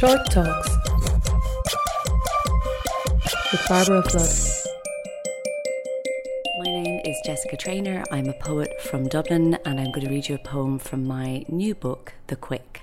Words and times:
Short 0.00 0.30
Talks 0.30 0.70
with 3.52 3.66
Barbara 3.68 4.02
Flood. 4.08 4.30
My 6.58 6.64
name 6.64 7.00
is 7.04 7.20
Jessica 7.26 7.58
Traynor. 7.58 8.04
I'm 8.10 8.26
a 8.26 8.32
poet 8.32 8.80
from 8.80 9.08
Dublin, 9.08 9.58
and 9.66 9.78
I'm 9.78 9.92
going 9.92 10.06
to 10.06 10.08
read 10.08 10.30
you 10.30 10.36
a 10.36 10.38
poem 10.38 10.78
from 10.78 11.04
my 11.04 11.44
new 11.50 11.74
book, 11.74 12.14
The 12.28 12.36
Quick. 12.36 12.80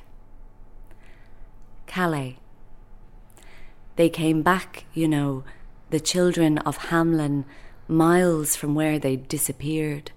Calais. 1.88 2.38
They 3.96 4.10
came 4.10 4.44
back, 4.44 4.86
you 4.94 5.08
know, 5.08 5.44
the 5.90 6.00
children 6.00 6.60
of 6.60 6.78
Hamelin, 6.78 7.46
miles 7.88 8.56
from 8.56 8.76
where 8.76 9.00
they'd 9.00 9.28
disappeared, 9.28 10.12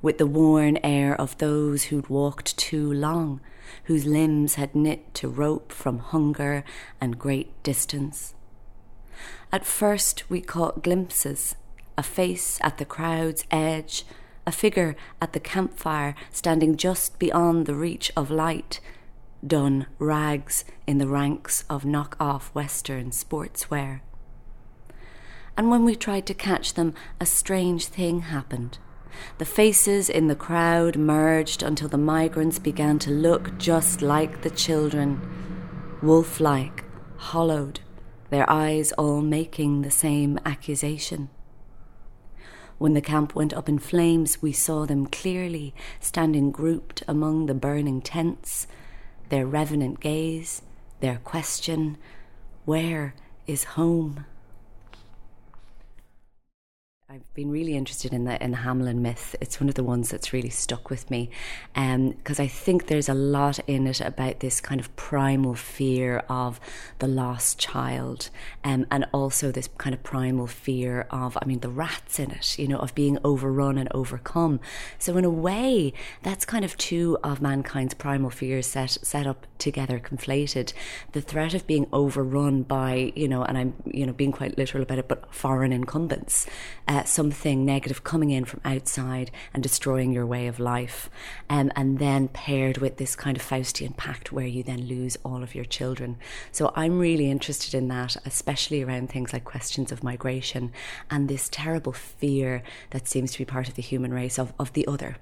with 0.00 0.18
the 0.18 0.26
worn 0.26 0.78
air 0.84 1.18
of 1.20 1.38
those 1.38 1.84
who'd 1.84 2.08
walked 2.08 2.56
too 2.56 2.92
long, 2.92 3.40
whose 3.84 4.06
limbs 4.06 4.54
had 4.54 4.74
knit 4.74 5.12
to 5.14 5.28
rope 5.28 5.72
from 5.72 5.98
hunger 5.98 6.64
and 7.00 7.18
great 7.18 7.62
distance. 7.62 8.34
At 9.52 9.66
first, 9.66 10.28
we 10.30 10.40
caught 10.40 10.82
glimpses 10.82 11.54
a 11.98 12.02
face 12.02 12.60
at 12.62 12.78
the 12.78 12.84
crowd's 12.84 13.44
edge, 13.50 14.04
a 14.46 14.52
figure 14.52 14.94
at 15.20 15.32
the 15.32 15.40
campfire 15.40 16.14
standing 16.30 16.76
just 16.76 17.18
beyond 17.18 17.66
the 17.66 17.74
reach 17.74 18.12
of 18.16 18.30
light, 18.30 18.78
done 19.44 19.84
rags 19.98 20.64
in 20.86 20.98
the 20.98 21.08
ranks 21.08 21.64
of 21.68 21.84
knock 21.84 22.16
off 22.20 22.54
Western 22.54 23.10
sportswear. 23.10 24.00
And 25.56 25.70
when 25.70 25.84
we 25.84 25.96
tried 25.96 26.24
to 26.26 26.34
catch 26.34 26.74
them, 26.74 26.94
a 27.20 27.26
strange 27.26 27.86
thing 27.86 28.20
happened. 28.20 28.78
The 29.38 29.44
faces 29.44 30.08
in 30.08 30.28
the 30.28 30.36
crowd 30.36 30.96
merged 30.96 31.62
until 31.62 31.88
the 31.88 31.98
migrants 31.98 32.58
began 32.58 32.98
to 33.00 33.10
look 33.10 33.58
just 33.58 34.02
like 34.02 34.42
the 34.42 34.50
children, 34.50 35.20
wolf 36.02 36.40
like, 36.40 36.84
hollowed, 37.16 37.80
their 38.30 38.48
eyes 38.50 38.92
all 38.92 39.20
making 39.20 39.82
the 39.82 39.90
same 39.90 40.38
accusation. 40.44 41.30
When 42.78 42.94
the 42.94 43.00
camp 43.00 43.34
went 43.34 43.52
up 43.52 43.68
in 43.68 43.78
flames, 43.78 44.40
we 44.40 44.52
saw 44.52 44.86
them 44.86 45.06
clearly, 45.06 45.74
standing 45.98 46.52
grouped 46.52 47.02
among 47.08 47.46
the 47.46 47.54
burning 47.54 48.00
tents, 48.00 48.68
their 49.30 49.46
revenant 49.46 49.98
gaze, 49.98 50.62
their 51.00 51.16
question, 51.18 51.98
Where 52.64 53.14
is 53.46 53.64
home? 53.64 54.26
I've 57.10 57.32
been 57.32 57.50
really 57.50 57.74
interested 57.74 58.12
in 58.12 58.24
the 58.24 58.42
in 58.44 58.50
the 58.50 58.58
Hamelin 58.58 58.96
myth. 58.96 59.34
It's 59.40 59.58
one 59.58 59.70
of 59.70 59.76
the 59.76 59.82
ones 59.82 60.10
that's 60.10 60.34
really 60.34 60.50
stuck 60.50 60.90
with 60.90 61.10
me, 61.10 61.30
because 61.72 62.38
um, 62.38 62.44
I 62.44 62.46
think 62.46 62.88
there's 62.88 63.08
a 63.08 63.14
lot 63.14 63.58
in 63.60 63.86
it 63.86 64.02
about 64.02 64.40
this 64.40 64.60
kind 64.60 64.78
of 64.78 64.94
primal 64.94 65.54
fear 65.54 66.18
of 66.28 66.60
the 66.98 67.08
lost 67.08 67.58
child, 67.58 68.28
um, 68.62 68.84
and 68.90 69.06
also 69.14 69.50
this 69.50 69.70
kind 69.78 69.94
of 69.94 70.02
primal 70.02 70.46
fear 70.46 71.06
of, 71.10 71.38
I 71.40 71.46
mean, 71.46 71.60
the 71.60 71.70
rats 71.70 72.18
in 72.18 72.30
it, 72.30 72.58
you 72.58 72.68
know, 72.68 72.78
of 72.78 72.94
being 72.94 73.16
overrun 73.24 73.78
and 73.78 73.88
overcome. 73.92 74.60
So 74.98 75.16
in 75.16 75.24
a 75.24 75.30
way, 75.30 75.94
that's 76.22 76.44
kind 76.44 76.62
of 76.62 76.76
two 76.76 77.16
of 77.24 77.40
mankind's 77.40 77.94
primal 77.94 78.28
fears 78.28 78.66
set 78.66 78.90
set 78.90 79.26
up 79.26 79.46
together, 79.56 79.98
conflated. 79.98 80.74
The 81.12 81.22
threat 81.22 81.54
of 81.54 81.66
being 81.66 81.86
overrun 81.90 82.64
by, 82.64 83.14
you 83.16 83.28
know, 83.28 83.44
and 83.44 83.56
I'm, 83.56 83.74
you 83.86 84.04
know, 84.04 84.12
being 84.12 84.30
quite 84.30 84.58
literal 84.58 84.82
about 84.82 84.98
it, 84.98 85.08
but 85.08 85.34
foreign 85.34 85.72
incumbents. 85.72 86.46
Uh, 86.86 86.97
something 87.06 87.64
negative 87.64 88.02
coming 88.02 88.30
in 88.30 88.46
from 88.46 88.60
outside 88.64 89.30
and 89.54 89.62
destroying 89.62 90.12
your 90.12 90.26
way 90.26 90.46
of 90.46 90.58
life. 90.58 91.10
Um, 91.50 91.70
and 91.76 91.98
then 91.98 92.28
paired 92.28 92.78
with 92.78 92.96
this 92.96 93.14
kind 93.14 93.36
of 93.36 93.42
Faustian 93.42 93.96
pact 93.96 94.32
where 94.32 94.46
you 94.46 94.62
then 94.62 94.88
lose 94.88 95.18
all 95.24 95.42
of 95.42 95.54
your 95.54 95.66
children. 95.66 96.16
So 96.50 96.72
I'm 96.74 96.98
really 96.98 97.30
interested 97.30 97.74
in 97.74 97.88
that, 97.88 98.16
especially 98.24 98.82
around 98.82 99.10
things 99.10 99.32
like 99.32 99.44
questions 99.44 99.92
of 99.92 100.02
migration 100.02 100.72
and 101.10 101.28
this 101.28 101.48
terrible 101.50 101.92
fear 101.92 102.62
that 102.90 103.06
seems 103.06 103.32
to 103.32 103.38
be 103.38 103.44
part 103.44 103.68
of 103.68 103.74
the 103.74 103.82
human 103.82 104.12
race 104.12 104.38
of, 104.38 104.54
of 104.58 104.72
the 104.72 104.86
other 104.86 105.18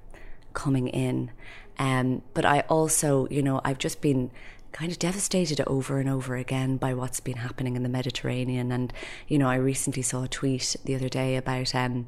coming 0.55 0.89
in. 0.89 1.31
Um, 1.79 2.23
but 2.33 2.45
I 2.45 2.61
also, 2.61 3.29
you 3.31 3.43
know, 3.43 3.61
I've 3.65 3.79
just 3.79 4.01
been 4.01 4.31
kind 4.77 4.93
of 4.93 4.99
devastated 4.99 5.59
over 5.67 5.99
and 5.99 6.07
over 6.07 6.37
again 6.37 6.77
by 6.77 6.93
what's 6.93 7.19
been 7.19 7.39
happening 7.39 7.77
in 7.77 7.83
the 7.83 7.89
Mediterranean. 7.89 8.71
And, 8.71 8.93
you 9.27 9.39
know, 9.39 9.49
I 9.49 9.55
recently 9.55 10.03
saw 10.03 10.25
a 10.25 10.29
tweet 10.29 10.77
the 10.85 10.95
other 10.95 11.09
day 11.09 11.37
about, 11.37 11.75
um, 11.75 12.07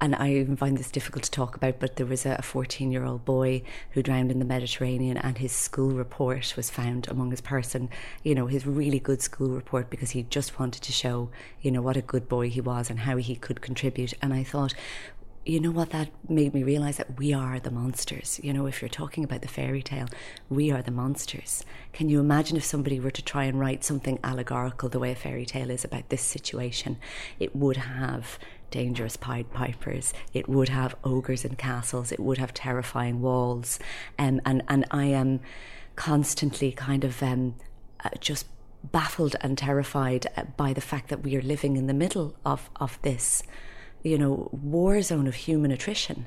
and 0.00 0.14
I 0.14 0.32
even 0.32 0.56
find 0.56 0.78
this 0.78 0.90
difficult 0.90 1.24
to 1.24 1.30
talk 1.30 1.54
about, 1.54 1.78
but 1.78 1.96
there 1.96 2.06
was 2.06 2.24
a 2.24 2.40
14 2.40 2.90
year 2.90 3.04
old 3.04 3.26
boy 3.26 3.62
who 3.90 4.02
drowned 4.02 4.30
in 4.30 4.38
the 4.38 4.46
Mediterranean, 4.46 5.18
and 5.18 5.36
his 5.36 5.52
school 5.52 5.90
report 5.90 6.54
was 6.56 6.70
found 6.70 7.08
among 7.08 7.30
his 7.30 7.42
person, 7.42 7.90
you 8.22 8.34
know, 8.34 8.46
his 8.46 8.66
really 8.66 8.98
good 8.98 9.20
school 9.20 9.50
report 9.50 9.90
because 9.90 10.12
he 10.12 10.22
just 10.22 10.58
wanted 10.58 10.82
to 10.82 10.92
show, 10.92 11.28
you 11.60 11.70
know, 11.70 11.82
what 11.82 11.98
a 11.98 12.02
good 12.02 12.26
boy 12.26 12.48
he 12.48 12.62
was 12.62 12.88
and 12.88 13.00
how 13.00 13.18
he 13.18 13.36
could 13.36 13.60
contribute. 13.60 14.14
And 14.22 14.32
I 14.32 14.44
thought, 14.44 14.72
you 15.46 15.60
know 15.60 15.70
what? 15.70 15.90
That 15.90 16.10
made 16.28 16.54
me 16.54 16.64
realize 16.64 16.96
that 16.96 17.18
we 17.18 17.32
are 17.32 17.60
the 17.60 17.70
monsters. 17.70 18.40
You 18.42 18.52
know 18.52 18.66
if 18.66 18.82
you're 18.82 18.88
talking 18.88 19.22
about 19.22 19.42
the 19.42 19.48
fairy 19.48 19.82
tale 19.82 20.08
we 20.50 20.72
are 20.72 20.82
the 20.82 20.90
monsters. 20.90 21.64
Can 21.92 22.08
you 22.08 22.18
imagine 22.18 22.56
if 22.56 22.64
somebody 22.64 22.98
were 22.98 23.12
to 23.12 23.22
try 23.22 23.44
and 23.44 23.58
write 23.58 23.84
something 23.84 24.18
allegorical 24.24 24.88
the 24.88 24.98
way 24.98 25.12
a 25.12 25.14
fairy 25.14 25.46
tale 25.46 25.70
is 25.70 25.84
about 25.84 26.08
this 26.08 26.22
situation? 26.22 26.96
It 27.38 27.54
would 27.54 27.76
have 27.76 28.40
dangerous 28.72 29.16
pied 29.16 29.52
pipers. 29.52 30.12
It 30.34 30.48
would 30.48 30.68
have 30.68 30.96
ogres 31.04 31.44
and 31.44 31.56
castles. 31.56 32.10
It 32.10 32.18
would 32.18 32.38
have 32.38 32.52
terrifying 32.52 33.22
walls. 33.22 33.78
Um, 34.18 34.40
and 34.44 34.62
and 34.68 34.84
i 34.90 35.04
am 35.04 35.40
constantly 35.94 36.72
kind 36.72 37.04
of 37.04 37.22
um, 37.22 37.54
uh, 38.04 38.10
just 38.20 38.46
baffled 38.82 39.36
and 39.40 39.56
terrified 39.56 40.26
uh, 40.36 40.42
by 40.56 40.72
the 40.72 40.80
fact 40.80 41.08
that 41.08 41.22
we 41.22 41.36
are 41.36 41.42
living 41.42 41.76
in 41.76 41.86
the 41.86 41.94
middle 41.94 42.34
of 42.44 42.68
of 42.76 42.98
this 43.02 43.44
you 44.02 44.18
know, 44.18 44.48
war 44.52 45.02
zone 45.02 45.26
of 45.26 45.34
human 45.34 45.70
attrition, 45.70 46.26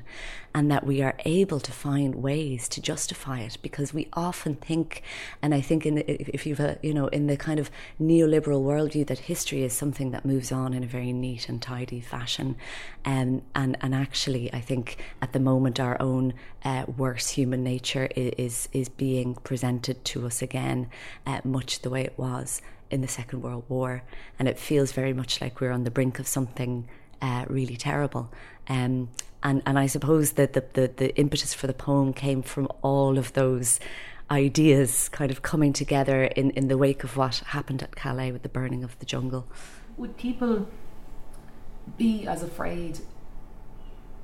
and 0.54 0.70
that 0.70 0.84
we 0.84 1.00
are 1.00 1.14
able 1.24 1.60
to 1.60 1.72
find 1.72 2.16
ways 2.16 2.68
to 2.68 2.80
justify 2.80 3.40
it 3.40 3.56
because 3.62 3.94
we 3.94 4.08
often 4.12 4.54
think, 4.56 5.02
and 5.40 5.54
I 5.54 5.60
think 5.60 5.86
in 5.86 5.94
the, 5.94 6.34
if 6.34 6.46
you've 6.46 6.60
a, 6.60 6.78
you 6.82 6.92
know 6.92 7.06
in 7.08 7.26
the 7.26 7.36
kind 7.36 7.58
of 7.58 7.70
neoliberal 8.00 8.62
worldview 8.62 9.06
that 9.06 9.20
history 9.20 9.62
is 9.62 9.72
something 9.72 10.10
that 10.10 10.24
moves 10.24 10.52
on 10.52 10.74
in 10.74 10.82
a 10.82 10.86
very 10.86 11.12
neat 11.12 11.48
and 11.48 11.62
tidy 11.62 12.00
fashion, 12.00 12.56
um, 13.04 13.42
and 13.54 13.76
and 13.80 13.94
actually 13.94 14.52
I 14.52 14.60
think 14.60 14.98
at 15.22 15.32
the 15.32 15.40
moment 15.40 15.80
our 15.80 16.00
own 16.00 16.34
uh, 16.64 16.84
worse 16.96 17.30
human 17.30 17.62
nature 17.62 18.08
is 18.14 18.68
is 18.72 18.88
being 18.88 19.34
presented 19.36 20.04
to 20.06 20.26
us 20.26 20.42
again, 20.42 20.88
uh, 21.26 21.40
much 21.44 21.80
the 21.80 21.90
way 21.90 22.02
it 22.02 22.18
was 22.18 22.60
in 22.90 23.00
the 23.02 23.08
Second 23.08 23.42
World 23.42 23.64
War, 23.68 24.02
and 24.38 24.48
it 24.48 24.58
feels 24.58 24.92
very 24.92 25.12
much 25.12 25.40
like 25.40 25.60
we're 25.60 25.70
on 25.70 25.84
the 25.84 25.90
brink 25.90 26.18
of 26.18 26.26
something 26.26 26.88
uh, 27.20 27.44
really 27.48 27.76
terrible. 27.76 28.30
Um, 28.68 29.08
and, 29.42 29.62
and 29.64 29.78
I 29.78 29.86
suppose 29.86 30.32
that 30.32 30.52
the, 30.52 30.64
the, 30.74 30.90
the 30.94 31.16
impetus 31.16 31.54
for 31.54 31.66
the 31.66 31.72
poem 31.72 32.12
came 32.12 32.42
from 32.42 32.68
all 32.82 33.18
of 33.18 33.32
those 33.32 33.80
ideas 34.30 35.08
kind 35.08 35.30
of 35.30 35.42
coming 35.42 35.72
together 35.72 36.24
in, 36.24 36.50
in 36.52 36.68
the 36.68 36.78
wake 36.78 37.02
of 37.02 37.16
what 37.16 37.36
happened 37.46 37.82
at 37.82 37.96
Calais 37.96 38.30
with 38.32 38.42
the 38.42 38.48
burning 38.48 38.84
of 38.84 38.98
the 38.98 39.06
jungle. 39.06 39.46
Would 39.96 40.16
people 40.16 40.68
be 41.96 42.26
as 42.26 42.42
afraid 42.42 43.00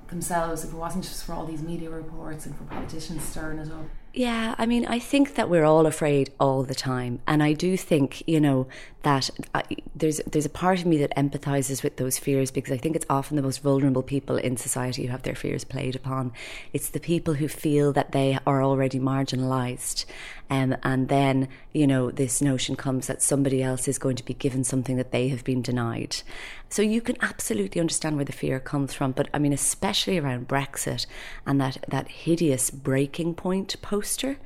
themselves 0.09 0.63
if 0.65 0.73
it 0.73 0.77
wasn't 0.77 1.05
just 1.05 1.25
for 1.25 1.33
all 1.33 1.45
these 1.45 1.63
media 1.63 1.91
reports 1.91 2.47
and 2.47 2.57
for 2.57 2.65
politicians 2.65 3.23
stirring 3.23 3.59
it 3.59 3.73
up? 3.73 3.87
Yeah, 4.17 4.55
I 4.57 4.65
mean, 4.65 4.87
I 4.87 4.99
think 4.99 5.35
that 5.35 5.51
we're 5.51 5.67
all 5.67 5.85
afraid 5.85 6.31
all 6.41 6.63
the 6.63 6.75
time, 6.75 7.21
and 7.27 7.43
I 7.43 7.53
do 7.53 7.77
think, 7.77 8.27
you 8.27 8.41
know, 8.41 8.67
that 9.03 9.29
I, 9.55 9.63
there's 9.95 10.23
there's 10.27 10.47
a 10.47 10.49
part 10.65 10.81
of 10.81 10.87
me 10.87 10.97
that 10.97 11.15
empathizes 11.19 11.83
with 11.83 11.99
those 11.99 12.19
fears 12.19 12.51
because 12.51 12.73
I 12.73 12.79
think 12.79 12.97
it's 12.97 13.05
often 13.11 13.37
the 13.37 13.43
most 13.43 13.59
vulnerable 13.59 14.03
people 14.03 14.39
in 14.39 14.57
society 14.57 15.03
who 15.05 15.13
have 15.13 15.23
their 15.23 15.35
fears 15.35 15.65
played 15.65 15.95
upon. 15.95 16.33
It's 16.73 16.89
the 16.89 16.99
people 16.99 17.35
who 17.35 17.47
feel 17.47 17.93
that 17.93 18.13
they 18.13 18.39
are 18.47 18.63
already 18.63 18.99
marginalized, 18.99 20.07
um, 20.49 20.77
and 20.83 21.09
then 21.09 21.49
you 21.73 21.87
know 21.87 22.11
this 22.11 22.41
notion 22.41 22.77
comes 22.77 23.07
that 23.07 23.23
somebody 23.23 23.63
else 23.63 23.89
is 23.89 23.99
going 23.99 24.17
to 24.17 24.25
be 24.25 24.35
given 24.35 24.65
something 24.65 24.97
that 24.97 25.13
they 25.13 25.29
have 25.29 25.45
been 25.45 25.63
denied. 25.63 26.23
So 26.69 26.83
you 26.83 27.01
can 27.01 27.17
absolutely 27.21 27.81
understand 27.81 28.17
where 28.17 28.25
the 28.25 28.33
fear 28.33 28.61
comes 28.61 28.95
from, 28.95 29.13
but 29.13 29.29
I 29.33 29.39
mean, 29.39 29.53
especially 29.53 30.19
around 30.19 30.49
Brexit 30.49 31.07
and 31.47 31.61
that 31.61 31.79
that 31.89 32.09
hideous 32.09 32.71
breaking 32.71 33.35
point 33.35 33.81
poster 33.83 34.39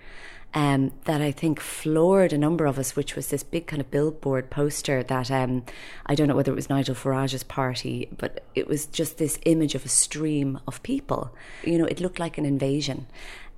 um, 0.53 0.93
that 1.05 1.21
I 1.21 1.31
think 1.31 1.61
floored 1.61 2.33
a 2.33 2.39
number 2.39 2.67
of 2.67 2.79
us, 2.79 2.97
which 2.97 3.15
was 3.15 3.29
this 3.29 3.43
big 3.43 3.67
kind 3.67 3.81
of 3.81 3.91
billboard 3.91 4.51
poster 4.51 5.03
that 5.03 5.31
um, 5.31 5.65
I 6.07 6.15
don't 6.15 6.29
know 6.29 6.35
whether 6.35 6.51
it 6.51 6.57
was 6.57 6.69
Nigel 6.69 6.95
Farage's 6.95 7.45
party, 7.45 8.09
but 8.17 8.43
it 8.55 8.67
was 8.67 8.87
just 8.87 9.19
this 9.19 9.39
image 9.45 9.75
of 9.75 9.85
a 9.85 9.89
stream 9.89 10.59
of 10.67 10.83
people. 10.83 11.35
You 11.65 11.79
know, 11.79 11.85
it 11.85 12.01
looked 12.01 12.19
like 12.19 12.37
an 12.37 12.45
invasion. 12.45 13.07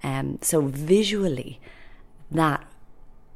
Um, 0.03 0.39
so 0.43 0.61
visually, 0.61 1.61
that 2.33 2.65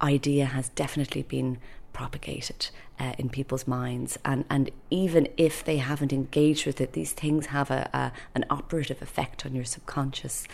idea 0.01 0.47
has 0.47 0.69
definitely 0.71 1.23
been 1.23 1.59
propagated 1.93 2.69
uh, 3.01 3.15
in 3.19 3.31
people's 3.31 3.67
minds. 3.67 4.19
And, 4.23 4.45
and 4.51 4.71
even 4.91 5.29
if 5.39 5.65
they 5.65 5.79
haven't 5.79 6.13
engaged 6.13 6.67
with 6.67 6.81
it, 6.81 6.93
these 6.93 7.13
things 7.13 7.47
have 7.47 7.71
a, 7.71 7.89
a 7.95 8.13
an 8.35 8.45
operative 8.51 9.01
effect 9.01 9.47
on 9.47 9.55
your 9.55 9.65
subconscious 9.65 10.47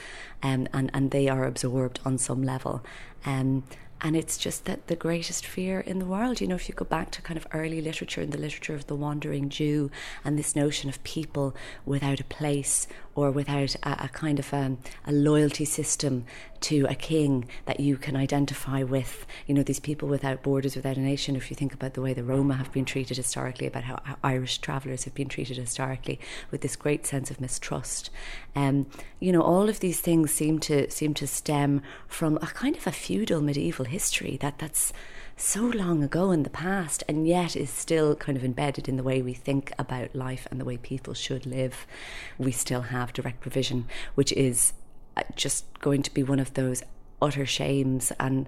um, 0.42 0.68
and, 0.72 0.90
and 0.94 1.10
they 1.10 1.28
are 1.28 1.44
absorbed 1.44 1.98
on 2.04 2.18
some 2.18 2.42
level. 2.42 2.84
Um, 3.26 3.64
and 4.02 4.16
it's 4.16 4.36
just 4.36 4.64
that 4.64 4.88
the 4.88 4.96
greatest 4.96 5.46
fear 5.46 5.78
in 5.78 6.00
the 6.00 6.04
world. 6.04 6.40
You 6.40 6.48
know, 6.48 6.56
if 6.56 6.68
you 6.68 6.74
go 6.74 6.84
back 6.84 7.12
to 7.12 7.22
kind 7.22 7.38
of 7.38 7.46
early 7.52 7.80
literature 7.80 8.20
and 8.20 8.32
the 8.32 8.38
literature 8.38 8.74
of 8.74 8.88
the 8.88 8.96
wandering 8.96 9.48
Jew 9.48 9.92
and 10.24 10.36
this 10.36 10.56
notion 10.56 10.88
of 10.90 11.02
people 11.04 11.54
without 11.86 12.18
a 12.18 12.24
place 12.24 12.88
or 13.14 13.30
without 13.30 13.76
a, 13.76 14.04
a 14.04 14.08
kind 14.08 14.38
of 14.38 14.52
um, 14.52 14.78
a 15.06 15.12
loyalty 15.12 15.64
system 15.64 16.24
to 16.62 16.86
a 16.88 16.94
king 16.94 17.48
that 17.66 17.80
you 17.80 17.96
can 17.96 18.16
identify 18.16 18.82
with. 18.82 19.26
You 19.46 19.54
know, 19.54 19.62
these 19.62 19.80
people 19.80 20.08
without 20.08 20.42
borders, 20.42 20.76
without 20.76 20.96
a 20.96 21.00
nation. 21.00 21.36
If 21.36 21.50
you 21.50 21.56
think 21.56 21.74
about 21.74 21.94
the 21.94 22.00
way 22.00 22.14
the 22.14 22.24
Roma 22.24 22.54
have 22.54 22.72
been 22.72 22.84
treated 22.84 23.16
historically, 23.16 23.66
about 23.66 23.84
how, 23.84 24.00
how 24.04 24.16
Irish 24.22 24.58
travellers 24.58 25.04
have 25.04 25.14
been 25.14 25.28
treated 25.28 25.56
historically, 25.56 26.18
with 26.50 26.60
this 26.60 26.76
great 26.76 27.06
sense 27.06 27.30
of 27.30 27.40
mistrust. 27.40 28.10
Um, 28.54 28.86
you 29.20 29.32
know, 29.32 29.42
all 29.42 29.68
of 29.68 29.80
these 29.80 30.00
things 30.00 30.32
seem 30.32 30.58
to 30.60 30.90
seem 30.90 31.14
to 31.14 31.26
stem 31.26 31.82
from 32.06 32.36
a 32.36 32.46
kind 32.46 32.76
of 32.76 32.86
a 32.86 32.92
feudal 32.92 33.40
medieval 33.40 33.86
history 33.92 34.36
that 34.40 34.58
that's 34.58 34.92
so 35.36 35.62
long 35.62 36.02
ago 36.02 36.30
in 36.30 36.42
the 36.42 36.50
past 36.50 37.02
and 37.08 37.26
yet 37.26 37.56
is 37.56 37.70
still 37.70 38.14
kind 38.14 38.36
of 38.36 38.44
embedded 38.44 38.88
in 38.88 38.96
the 38.96 39.02
way 39.02 39.22
we 39.22 39.34
think 39.34 39.72
about 39.78 40.14
life 40.14 40.46
and 40.50 40.60
the 40.60 40.64
way 40.64 40.76
people 40.76 41.14
should 41.14 41.46
live. 41.46 41.86
We 42.38 42.52
still 42.52 42.82
have 42.82 43.12
direct 43.12 43.40
provision, 43.40 43.86
which 44.14 44.32
is 44.32 44.72
uh, 45.16 45.22
just 45.36 45.64
going 45.80 46.02
to 46.02 46.14
be 46.14 46.22
one 46.22 46.40
of 46.40 46.54
those 46.54 46.82
utter 47.20 47.46
shames. 47.46 48.12
And 48.18 48.46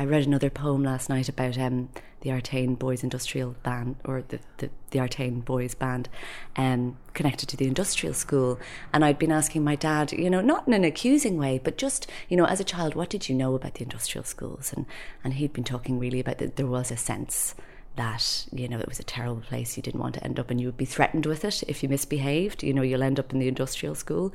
I 0.00 0.04
read 0.04 0.24
another 0.24 0.48
poem 0.48 0.84
last 0.84 1.08
night 1.08 1.28
about 1.28 1.58
um, 1.58 1.88
the 2.20 2.30
Artane 2.30 2.78
Boys 2.78 3.02
Industrial 3.02 3.56
Band, 3.64 3.96
or 4.04 4.22
the, 4.28 4.38
the, 4.58 4.70
the 4.90 5.00
Artane 5.00 5.44
Boys 5.44 5.74
Band, 5.74 6.08
um, 6.54 6.96
connected 7.14 7.48
to 7.48 7.56
the 7.56 7.66
industrial 7.66 8.14
school. 8.14 8.60
And 8.92 9.04
I'd 9.04 9.18
been 9.18 9.32
asking 9.32 9.64
my 9.64 9.74
dad, 9.74 10.12
you 10.12 10.30
know, 10.30 10.40
not 10.40 10.68
in 10.68 10.72
an 10.72 10.84
accusing 10.84 11.36
way, 11.36 11.60
but 11.62 11.78
just, 11.78 12.08
you 12.28 12.36
know, 12.36 12.44
as 12.44 12.60
a 12.60 12.64
child, 12.64 12.94
what 12.94 13.10
did 13.10 13.28
you 13.28 13.34
know 13.34 13.56
about 13.56 13.74
the 13.74 13.82
industrial 13.82 14.24
schools? 14.24 14.72
And, 14.72 14.86
and 15.24 15.34
he'd 15.34 15.52
been 15.52 15.64
talking 15.64 15.98
really 15.98 16.20
about 16.20 16.38
that 16.38 16.54
there 16.54 16.66
was 16.66 16.92
a 16.92 16.96
sense 16.96 17.56
that 17.96 18.46
you 18.52 18.68
know 18.68 18.78
it 18.78 18.86
was 18.86 19.00
a 19.00 19.02
terrible 19.02 19.40
place 19.40 19.76
you 19.76 19.82
didn't 19.82 19.98
want 19.98 20.14
to 20.14 20.22
end 20.22 20.38
up 20.38 20.52
and 20.52 20.60
you 20.60 20.68
would 20.68 20.76
be 20.76 20.84
threatened 20.84 21.26
with 21.26 21.44
it 21.44 21.64
if 21.66 21.82
you 21.82 21.88
misbehaved 21.88 22.62
you 22.62 22.72
know 22.72 22.82
you'll 22.82 23.02
end 23.02 23.18
up 23.18 23.32
in 23.32 23.40
the 23.40 23.48
industrial 23.48 23.96
school 23.96 24.32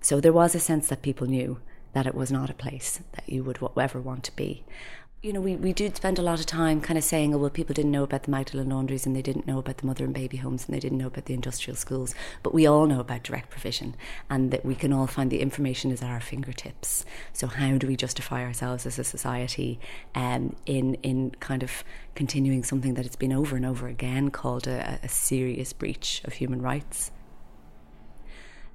so 0.00 0.20
there 0.20 0.32
was 0.32 0.56
a 0.56 0.58
sense 0.58 0.88
that 0.88 1.02
people 1.02 1.28
knew 1.28 1.56
that 1.96 2.06
it 2.06 2.14
was 2.14 2.30
not 2.30 2.50
a 2.50 2.54
place 2.54 3.00
that 3.12 3.26
you 3.26 3.42
would 3.42 3.58
ever 3.80 3.98
want 3.98 4.22
to 4.22 4.36
be. 4.36 4.62
You 5.22 5.32
know, 5.32 5.40
we, 5.40 5.56
we 5.56 5.72
did 5.72 5.96
spend 5.96 6.18
a 6.18 6.22
lot 6.22 6.38
of 6.38 6.44
time 6.44 6.82
kind 6.82 6.98
of 6.98 7.04
saying, 7.04 7.34
oh, 7.34 7.38
well, 7.38 7.48
people 7.48 7.72
didn't 7.72 7.90
know 7.90 8.02
about 8.02 8.24
the 8.24 8.30
Magdalen 8.30 8.68
laundries 8.68 9.06
and 9.06 9.16
they 9.16 9.22
didn't 9.22 9.46
know 9.46 9.58
about 9.58 9.78
the 9.78 9.86
mother 9.86 10.04
and 10.04 10.12
baby 10.12 10.36
homes 10.36 10.66
and 10.66 10.74
they 10.76 10.78
didn't 10.78 10.98
know 10.98 11.06
about 11.06 11.24
the 11.24 11.32
industrial 11.32 11.74
schools. 11.74 12.14
But 12.42 12.52
we 12.52 12.66
all 12.66 12.84
know 12.84 13.00
about 13.00 13.22
direct 13.22 13.48
provision 13.48 13.96
and 14.28 14.50
that 14.50 14.62
we 14.62 14.74
can 14.74 14.92
all 14.92 15.06
find 15.06 15.30
the 15.30 15.40
information 15.40 15.90
is 15.90 16.02
at 16.02 16.10
our 16.10 16.20
fingertips. 16.20 17.06
So, 17.32 17.46
how 17.46 17.78
do 17.78 17.86
we 17.86 17.96
justify 17.96 18.44
ourselves 18.44 18.84
as 18.84 18.98
a 18.98 19.04
society 19.04 19.80
um, 20.14 20.54
in, 20.66 20.96
in 20.96 21.30
kind 21.40 21.62
of 21.62 21.82
continuing 22.14 22.62
something 22.62 22.92
that 22.92 23.06
has 23.06 23.16
been 23.16 23.32
over 23.32 23.56
and 23.56 23.64
over 23.64 23.88
again 23.88 24.30
called 24.30 24.66
a, 24.66 24.98
a 25.02 25.08
serious 25.08 25.72
breach 25.72 26.20
of 26.26 26.34
human 26.34 26.60
rights? 26.60 27.10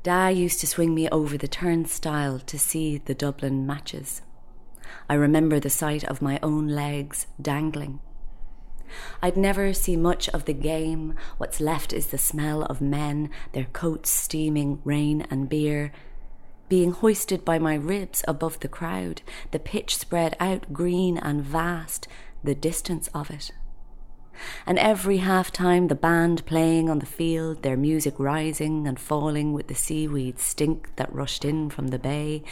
Da 0.03 0.29
used 0.29 0.59
to 0.61 0.67
swing 0.67 0.95
me 0.95 1.07
over 1.09 1.37
the 1.37 1.47
turnstile 1.47 2.39
to 2.39 2.57
see 2.57 2.97
the 2.97 3.13
Dublin 3.13 3.67
matches. 3.67 4.23
I 5.07 5.13
remember 5.13 5.59
the 5.59 5.69
sight 5.69 6.03
of 6.03 6.23
my 6.23 6.39
own 6.41 6.67
legs 6.67 7.27
dangling. 7.39 7.99
I'd 9.21 9.37
never 9.37 9.73
see 9.73 9.95
much 9.95 10.27
of 10.29 10.45
the 10.45 10.53
game. 10.53 11.13
What's 11.37 11.61
left 11.61 11.93
is 11.93 12.07
the 12.07 12.17
smell 12.17 12.63
of 12.63 12.81
men, 12.81 13.29
their 13.51 13.65
coats 13.65 14.09
steaming 14.09 14.81
rain 14.83 15.27
and 15.29 15.47
beer, 15.47 15.91
being 16.67 16.93
hoisted 16.93 17.45
by 17.45 17.59
my 17.59 17.75
ribs 17.75 18.23
above 18.27 18.59
the 18.61 18.67
crowd, 18.67 19.21
the 19.51 19.59
pitch 19.59 19.95
spread 19.95 20.35
out 20.39 20.73
green 20.73 21.19
and 21.19 21.43
vast, 21.43 22.07
the 22.43 22.55
distance 22.55 23.07
of 23.13 23.29
it 23.29 23.51
and 24.65 24.79
every 24.79 25.17
half 25.17 25.51
time 25.51 25.87
the 25.87 25.95
band 25.95 26.45
playing 26.45 26.89
on 26.89 26.99
the 26.99 27.05
field, 27.05 27.63
their 27.63 27.77
music 27.77 28.15
rising 28.17 28.87
and 28.87 28.99
falling 28.99 29.53
with 29.53 29.67
the 29.67 29.75
seaweed 29.75 30.39
stink 30.39 30.95
that 30.95 31.13
rushed 31.13 31.45
in 31.45 31.69
from 31.69 31.89
the 31.89 31.99
bay. 31.99 32.43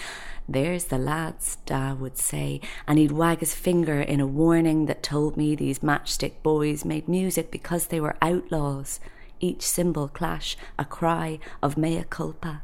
There's 0.48 0.86
the 0.86 0.98
lads, 0.98 1.58
Da 1.66 1.94
would 1.94 2.18
say, 2.18 2.62
and 2.88 2.98
he'd 2.98 3.12
wag 3.12 3.40
his 3.40 3.54
finger 3.54 4.02
in 4.02 4.20
a 4.20 4.28
warning 4.28 4.88
that 4.88 5.04
told 5.04 5.38
me 5.38 5.56
these 5.56 5.80
matchstick 5.80 6.42
boys 6.42 6.84
made 6.84 7.08
music 7.08 7.52
because 7.52 7.88
they 7.88 8.00
were 8.00 8.18
outlaws. 8.22 9.00
Each 9.40 9.62
cymbal 9.62 10.08
clash 10.08 10.58
a 10.78 10.86
cry 10.86 11.40
of 11.62 11.78
mea 11.78 12.04
culpa 12.10 12.62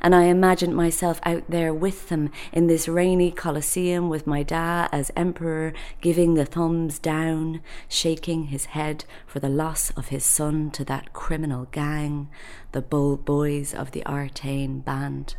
and 0.00 0.14
I 0.14 0.24
imagined 0.24 0.74
myself 0.74 1.20
out 1.24 1.44
there 1.48 1.72
with 1.74 2.08
them 2.08 2.30
in 2.52 2.66
this 2.66 2.88
rainy 2.88 3.30
Colosseum 3.30 4.08
with 4.08 4.26
my 4.26 4.42
dad 4.42 4.88
as 4.92 5.10
emperor, 5.16 5.72
giving 6.00 6.34
the 6.34 6.44
thumbs 6.44 6.98
down, 6.98 7.60
shaking 7.88 8.44
his 8.44 8.66
head 8.66 9.04
for 9.26 9.40
the 9.40 9.48
loss 9.48 9.90
of 9.90 10.08
his 10.08 10.24
son 10.24 10.70
to 10.72 10.84
that 10.84 11.12
criminal 11.12 11.66
gang, 11.70 12.28
the 12.72 12.82
bold 12.82 13.24
boys 13.24 13.74
of 13.74 13.92
the 13.92 14.02
Artane 14.06 14.84
band. 14.84 15.36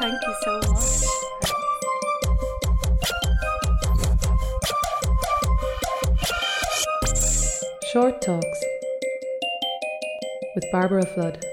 Thank 0.00 0.20
you 0.26 0.34
so 0.42 0.60
much. 0.72 1.20
Short 7.92 8.22
Talks 8.22 8.69
with 10.54 10.64
Barbara 10.72 11.06
Flood. 11.06 11.49